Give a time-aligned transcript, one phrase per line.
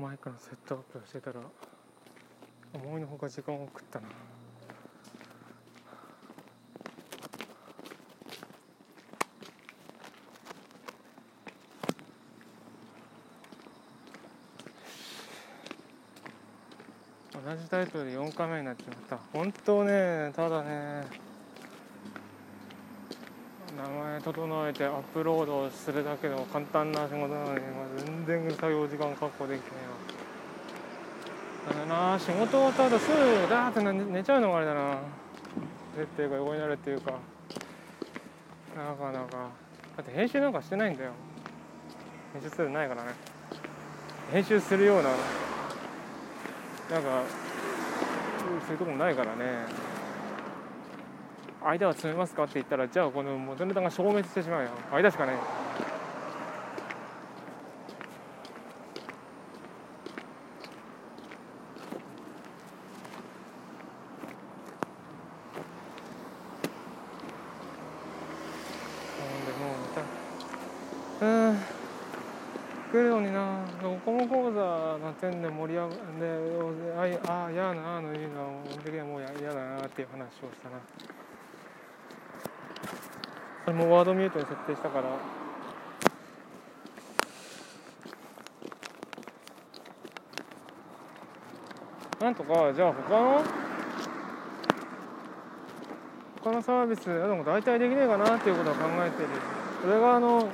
[0.00, 1.40] マイクのセットアップしてたら
[2.72, 4.06] 思いのほか時間を食ったな。
[17.44, 19.18] 同じタイトルで4回目になっちまった。
[19.34, 21.04] 本当ねただね
[23.76, 29.89] 名前整えてアップロードするだけの簡単な仕事なのに、まあ、全然作業時間確保できてね
[31.74, 32.18] だな。
[32.18, 33.16] 仕事終わった後すぐ
[33.48, 33.80] ダーって
[34.12, 34.98] 寝ちゃうのがあれだな。
[35.96, 37.12] でっていうか横になるっていうか。
[38.76, 39.48] なかなか。
[39.96, 41.12] だって編集なんかしてないんだよ。
[42.32, 43.10] 編集するないからね。
[44.32, 45.10] 編集するような。
[46.90, 47.22] なんか
[48.38, 49.90] そういうとこもないからね。
[51.62, 54.70] 間は詰めますかって言ったらじゃあこのモデルタが消滅してしまうよ。
[54.92, 55.44] 間しかないほん
[69.44, 69.88] でもうま
[71.20, 71.58] たうん
[72.90, 80.78] 来るのになドコモ講座の点で盛り上がってああ嫌なあのいいの本当にもう嫌だなっていう話をしたな。
[83.64, 85.04] それもワードミュートに設定したから。
[92.20, 93.42] なんとかじゃあ他の
[96.42, 99.28] 他のサービスでも大体できねえかなっていうことは考えてる。
[99.86, 100.46] 俺があの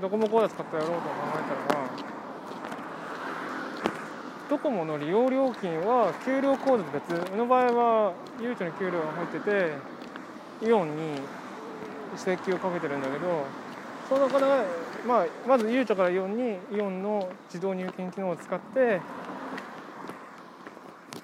[0.00, 1.84] ドコモコーダ使ってやろうと考えたら
[4.54, 9.72] ドコモの利用料金は給料コードと別の場合はゆうちょに給料が入ってて
[10.64, 11.18] イオンに
[12.16, 13.44] 請求をかけてるんだけど
[14.08, 14.62] そのから、
[15.08, 19.00] まあ、まずゆうちょからイオンにイオンの自動入金機能を使って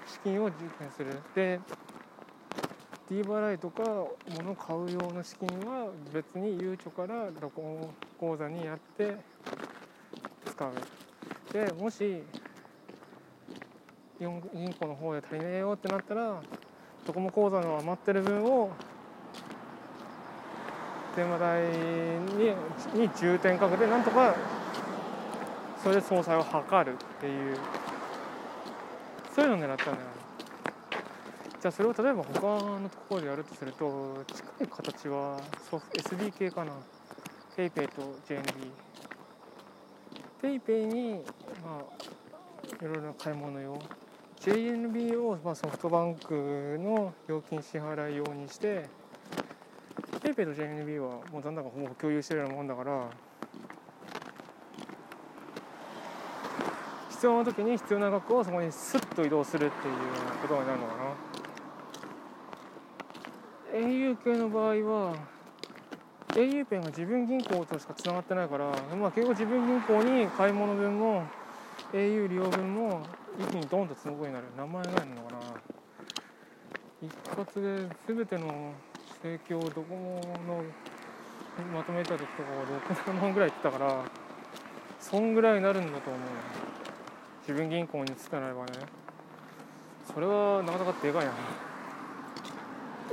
[0.08, 1.16] 資金を充填する。
[1.32, 1.60] で
[3.08, 9.14] D 払いとか物を買う用の資金は別にゆうちょからドコモ口座にやって
[10.46, 10.72] 使う。
[11.52, 12.24] でもし
[14.20, 16.40] イオン銀行の方で足りねえよってなったら
[17.06, 18.70] ドコモ口座の余ってる分を
[21.16, 21.62] 電話代
[22.94, 24.34] にに重点かけてなんとか
[25.82, 26.48] それで総裁を図
[26.84, 27.56] るっていう。
[29.34, 29.96] そういうのを狙ったんだよ。
[31.60, 32.40] じゃあそれを例えば他
[32.80, 36.72] のところでやるとすると近い形はソフ SDK かな。
[37.56, 38.70] PayPay と JNB
[40.42, 41.24] PayPay に
[41.64, 43.78] まあいろいろな買い物用。
[44.40, 48.88] JNB をまあソフトバンクの料金支払い用にして
[50.22, 53.10] PayPay と JNB はもう残高ほぼ共有してるようなもんだから
[57.10, 61.30] 必要な時に必要な額をそこにスッと移動するっていうようなことになるのかな。
[63.78, 65.14] au 系の場合は
[66.30, 71.24] au ペンが自分銀行としかつながってないから、まあ、結構自分銀行に買い物分も
[71.92, 73.02] au 利用分も
[73.38, 74.46] 一気にドンとつなぐようになる。
[74.56, 75.38] 名前があるのかな。
[77.02, 78.72] 一括で全ての
[79.22, 80.62] 請求をドコモの
[81.74, 82.64] まとめた時とかは
[83.08, 84.04] 6万ぐらい言ったから
[84.98, 86.20] そんぐらいになるんだと思う
[87.48, 88.72] 自分銀行に移ってなればね。
[90.12, 91.32] それはなかなかでかいな。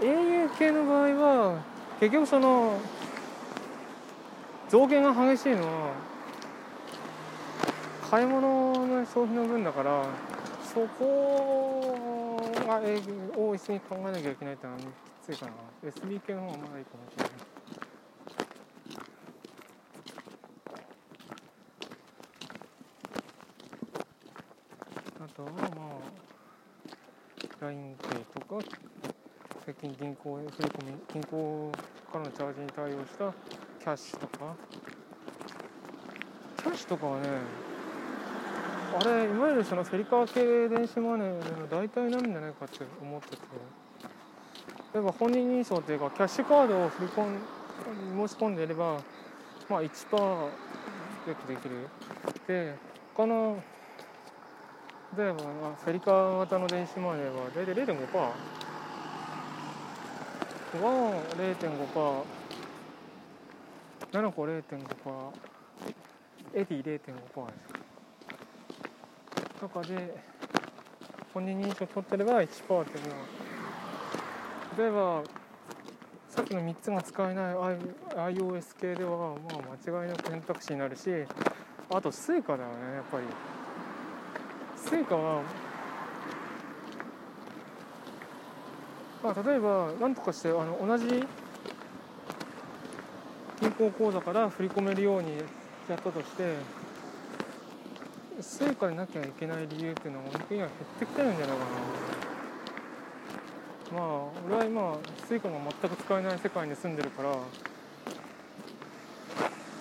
[0.02, 1.64] au 系の場合は
[2.00, 2.80] 結局その
[4.70, 5.92] 増減が激しいのは
[8.10, 10.06] 買い物の消費の分だから
[10.64, 14.84] そこが営業を一緒に考えなきゃいけないってのはき
[15.26, 15.52] ついかな。
[15.90, 17.32] SB 系の方がまだいいかもしれない。
[25.20, 25.58] あとはま
[27.62, 27.96] あ LINEPay
[28.34, 28.66] とか
[29.66, 31.72] 最近銀行振り込み銀行
[32.12, 33.34] からのチャージに対応した
[33.80, 34.56] キャッシュとか。
[36.58, 37.28] キャッシュとかはね
[39.00, 43.38] あれいわゆるそのフェリカー系電子マネーの代替になんじゃないかって思ってて
[44.94, 49.00] 例えば本人認証っていうかキャッシュカードを振り込ん申し込んでいれば
[49.70, 49.90] まあ1%
[51.28, 51.88] ゲットできる
[52.48, 52.74] で
[53.16, 53.62] 他の
[55.16, 57.96] 例えばフェリカー型の電子マネーは大体0.5%
[60.82, 62.24] が0.5%、
[64.12, 64.62] 7個0.5%、
[66.54, 67.02] エディ0.5%で
[67.74, 67.77] す。
[69.60, 70.16] とかで、
[71.34, 73.26] 本人認証取ってれば1%っていうのは、
[74.78, 75.24] 例えば、
[76.30, 81.10] さっきの3つが使えない iOS 系では、まあ間違いなく選択肢になるし、
[81.90, 83.24] あと Suica だよね、やっぱり。
[84.88, 85.42] Suica は
[89.22, 91.28] まあ例えば何とかしてあの同じ
[93.60, 95.38] 銀行口座から振り込めるように
[95.90, 96.54] やったとして
[98.42, 101.64] Suica でなきゃいけない理由っていうのは本当には減ってきてるんじゃないか
[103.92, 104.00] な。
[104.00, 104.04] まあ
[104.46, 104.98] 俺は今
[105.28, 107.36] Suica が全く使えない世界に住んでるから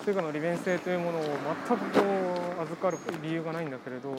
[0.03, 1.23] Suica の利便性というものを
[1.67, 2.01] 全くこ
[2.59, 4.17] う与る理由がないんだけれど本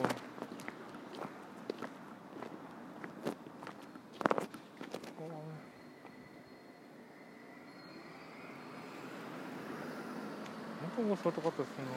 [10.95, 11.91] 当にショートカットするの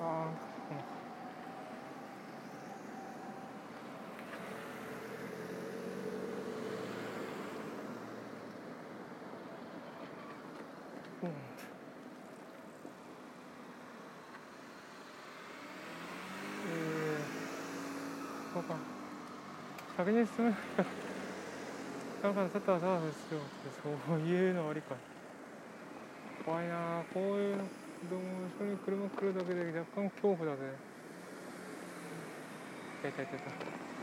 [0.00, 0.82] あーうんうんえー、
[18.54, 18.74] そうか
[19.96, 20.84] 先に進めないから
[22.22, 23.00] だからちょっとはそう。
[23.00, 23.40] ですよ
[24.08, 24.18] そう。
[24.20, 24.96] いうのありか。
[26.44, 27.00] 怖いな。
[27.00, 27.64] あこういうの
[28.10, 28.26] どうも
[28.58, 30.62] 後ろに車来るだけで若干恐怖だぜ。
[33.00, 33.95] いたいたいた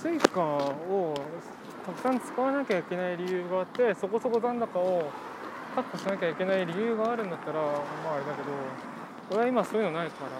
[0.00, 1.14] Suica を
[1.84, 5.10] たくさん使わなきゃいけない理由があってそこそこ残高を
[5.76, 7.68] 確保しなきゃいけない理由があるんだったらま
[8.12, 8.48] ああれだけど
[9.32, 10.30] 俺は今そういうのないから。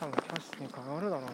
[0.00, 1.30] 多分キャッシュに変わるだろうな。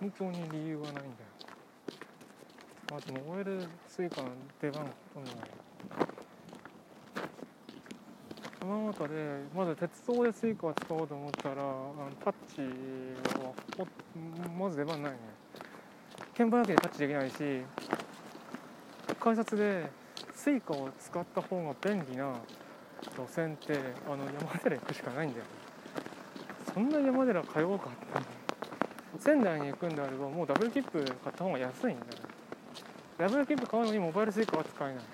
[0.00, 1.06] 本当に理由はないんだよ。
[2.90, 4.28] まあでも OL スイカの
[4.60, 5.50] 出番がほとんどない
[8.60, 11.94] 山形でまず鉄道で Suica を使おうと思ったらあの
[12.24, 12.62] タッチ
[13.40, 13.52] は
[14.58, 15.18] まず出番ないね。
[16.34, 17.36] 券売だけでタッチできないし
[19.18, 19.90] 改札で
[20.34, 22.34] Suica を使った方が便利な
[23.16, 25.44] 路線ってあの山寺行くしかないんだよ
[26.74, 28.45] そんな山寺通おうかって
[29.18, 32.22] 仙台に行くんであればもうダブル切符買った方が安いんだよ。
[33.18, 35.04] ダブル切符買うのにモバイルスイカは使えない。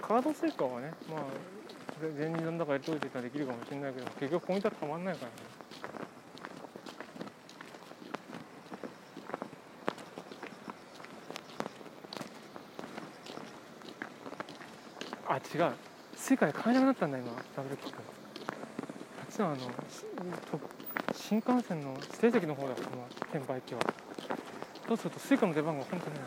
[0.00, 1.20] カードスイカはねまあ
[2.18, 5.36] 前日なんだかやっといてたらできるかもしれないけど結局ポイントはたまんないからね。
[15.30, 15.38] あ違
[15.68, 15.72] う。
[16.16, 17.32] Suica で買えなくなったんだ今。
[17.54, 18.02] ダブル切符あ
[19.30, 19.56] っちのあの
[21.14, 23.80] 新幹線の指定席の方だこの券売機は。
[24.86, 26.24] そうすると Suica の出番が本当にない。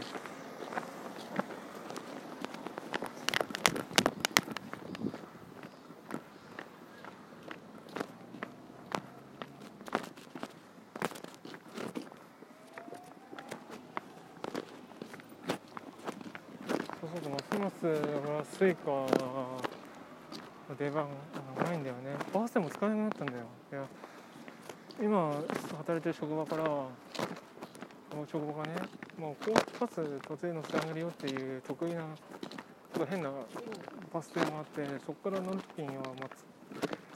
[17.02, 19.07] そうするとますますは Suica の
[20.78, 21.07] 出番
[21.57, 22.16] がないんだよね。
[22.31, 23.40] バスでも使えなくなったんだよ。
[23.71, 23.83] いや
[25.01, 25.33] 今
[25.77, 26.63] 働いてる職場から
[28.31, 28.75] 職場がね
[29.17, 29.95] もう高速バス
[30.27, 33.31] 途中乗せてあげるよっていう特異なちょっと変な
[34.13, 36.29] バス停があってそこから乗る時にはまあ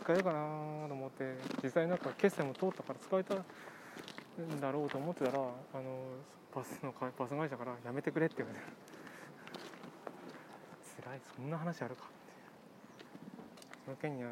[0.02, 0.40] 使えるかな
[0.88, 5.52] と思って実際なんか決済も通ったから使えたんだろうと思ってたらあの
[6.56, 8.66] バスの会バス会社からやめてくれって言われて。
[11.04, 12.14] 辛いそんな話あるかって。
[13.86, 14.32] その件には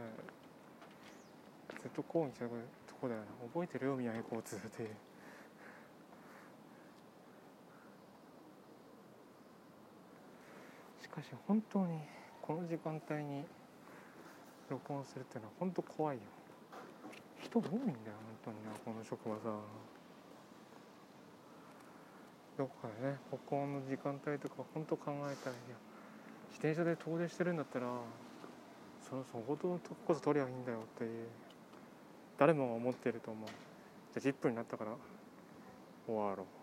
[1.82, 4.88] ずっと抗議したとこだよな覚えてるよ宮城交通って。
[11.02, 12.00] しかし本当に
[12.42, 13.44] この時間帯に
[14.70, 16.22] 録音するっていうのは本当怖いよ。
[17.44, 17.92] 人多いんだよ本
[18.46, 19.52] 当になこの職場さ。
[22.58, 25.76] どこかでね録音の時間帯とか本当考えたらいや
[26.52, 27.88] 自転車で遠出してるんだったら
[29.02, 31.43] そのそことのとここそ取りゃいいんだよっていう。
[32.38, 33.50] 誰もが思ってると思う。
[34.20, 34.92] じゃあ10分になったから
[36.08, 36.63] 終わろう。